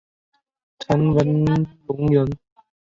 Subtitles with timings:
[0.79, 1.45] 陈文
[1.85, 2.27] 龙人。